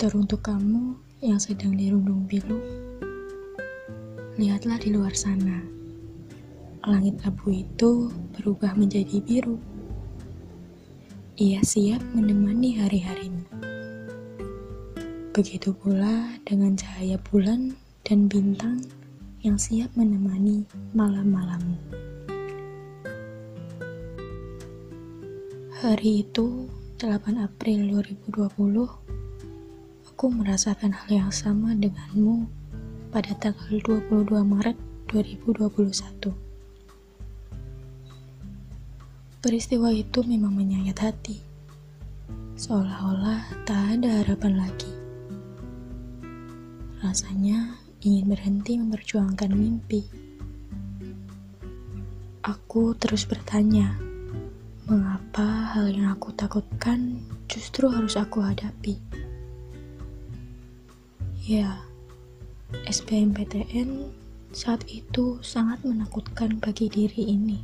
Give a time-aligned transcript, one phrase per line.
[0.00, 2.56] Teruntuk kamu yang sedang dirundung pilu,
[4.40, 5.60] lihatlah di luar sana.
[6.88, 9.60] Langit abu itu berubah menjadi biru.
[11.36, 13.44] Ia siap menemani hari-harimu.
[15.36, 18.80] Begitu pula dengan cahaya bulan dan bintang
[19.44, 20.64] yang siap menemani
[20.96, 21.76] malam-malammu.
[25.84, 28.99] Hari itu 8 April 2020
[30.20, 32.44] Aku merasakan hal yang sama denganmu
[33.08, 34.76] pada tanggal 22 Maret
[35.08, 35.80] 2021.
[39.40, 41.40] Peristiwa itu memang menyayat hati,
[42.52, 44.92] seolah-olah tak ada harapan lagi.
[47.00, 50.04] Rasanya ingin berhenti memperjuangkan mimpi.
[52.44, 53.96] Aku terus bertanya,
[54.84, 59.00] mengapa hal yang aku takutkan justru harus aku hadapi?
[61.50, 61.82] Ya,
[62.86, 64.06] SBMPTN
[64.54, 67.58] saat itu sangat menakutkan bagi diri ini.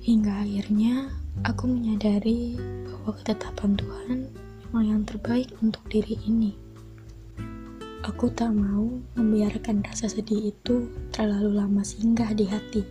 [0.00, 1.12] Hingga akhirnya
[1.44, 4.18] aku menyadari bahwa ketetapan Tuhan
[4.64, 6.56] memang yang terbaik untuk diri ini.
[8.08, 12.88] Aku tak mau membiarkan rasa sedih itu terlalu lama singgah di hati.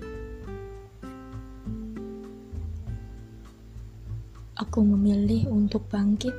[4.62, 6.38] Aku memilih untuk bangkit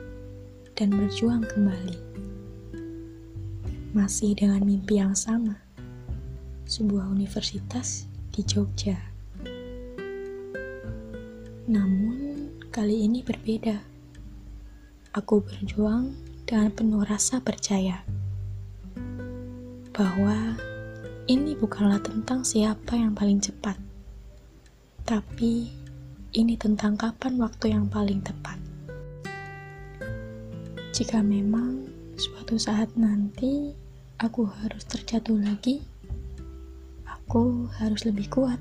[0.79, 2.16] dan berjuang kembali
[3.97, 5.57] masih dengan mimpi yang sama,
[6.69, 9.01] sebuah universitas di Jogja.
[11.65, 13.81] Namun, kali ini berbeda.
[15.17, 16.13] Aku berjuang
[16.45, 18.05] dengan penuh rasa percaya
[19.97, 20.61] bahwa
[21.25, 23.81] ini bukanlah tentang siapa yang paling cepat,
[25.09, 25.73] tapi
[26.37, 28.61] ini tentang kapan waktu yang paling tepat.
[30.93, 31.89] Jika memang
[32.21, 33.86] suatu saat nanti
[34.17, 35.85] aku harus terjatuh lagi,
[37.05, 38.61] aku harus lebih kuat.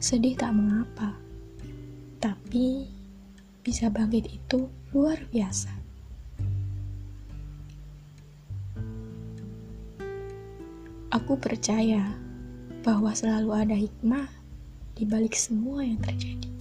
[0.00, 1.12] Sedih tak mengapa,
[2.16, 2.88] tapi
[3.60, 5.68] bisa bangkit itu luar biasa.
[11.12, 12.08] Aku percaya
[12.84, 14.28] bahwa selalu ada hikmah
[14.96, 16.57] di balik semua yang terjadi.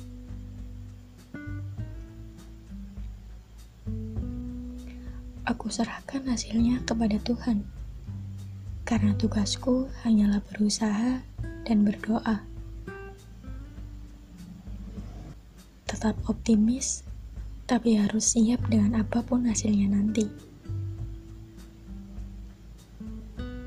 [5.47, 7.63] Aku serahkan hasilnya kepada Tuhan.
[8.83, 11.23] Karena tugasku hanyalah berusaha
[11.63, 12.43] dan berdoa.
[15.87, 17.07] Tetap optimis,
[17.63, 20.27] tapi harus siap dengan apa pun hasilnya nanti.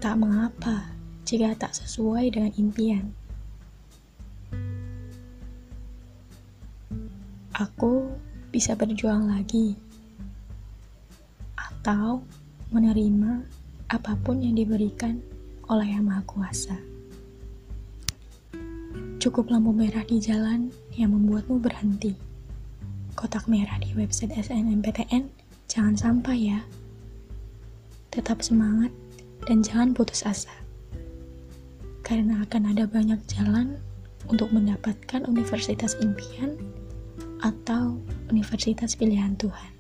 [0.04, 0.92] Tak mengapa
[1.24, 3.04] jika tak sesuai dengan impian.
[7.56, 8.08] Aku
[8.48, 9.76] bisa berjuang lagi
[11.80, 12.20] atau
[12.76, 13.40] menerima
[13.88, 15.16] apa pun yang diberikan
[15.72, 16.76] oleh Yang Maha Kuasa.
[19.16, 22.12] Cukup lampu merah di jalan yang membuatmu berhenti.
[23.16, 25.32] Kotak merah di website SNMPTN
[25.72, 26.60] jangan sampai ya.
[28.12, 28.92] Tetap semangat
[29.48, 30.52] dan jangan putus asa.
[32.04, 33.80] Karena akan ada banyak jalan
[34.28, 36.60] untuk mendapatkan universitas impian
[37.40, 37.96] atau
[38.28, 39.79] universitas pilihan Tuhan.